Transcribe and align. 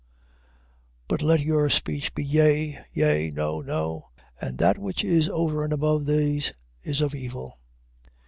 5:37. 1.09 1.09
But 1.09 1.21
let 1.21 1.39
your 1.41 1.69
speech 1.69 2.15
be 2.15 2.23
yea, 2.25 2.79
yea: 2.91 3.29
no, 3.29 3.59
no: 3.61 4.09
and 4.41 4.57
that 4.57 4.79
which 4.79 5.03
is 5.03 5.29
over 5.29 5.63
and 5.63 5.71
above 5.71 6.07
these, 6.07 6.53
is 6.81 7.01
of 7.01 7.13
evil. 7.13 7.59